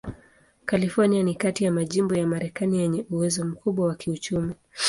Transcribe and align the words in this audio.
California 0.65 1.23
ni 1.23 1.35
kati 1.35 1.63
ya 1.63 1.71
majimbo 1.71 2.15
ya 2.15 2.27
Marekani 2.27 2.77
yenye 2.79 3.05
uwezo 3.11 3.45
mkubwa 3.45 3.87
wa 3.87 3.95
kiuchumi. 3.95 4.53